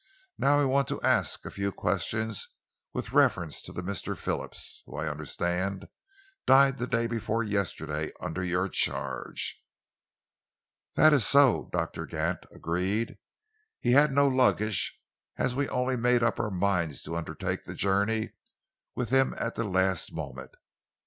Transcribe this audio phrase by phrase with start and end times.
[0.39, 2.47] "Now I want to ask a few questions
[2.91, 4.17] with reference to the Mr.
[4.17, 5.89] Phillips who I understand
[6.47, 9.61] died the day before yesterday under your charge."
[10.95, 13.19] "That is so," Doctor Gant agreed.
[13.79, 14.99] "He had no luggage,
[15.37, 18.31] as we only made up our minds to undertake the journey
[18.95, 20.55] with him at the last moment.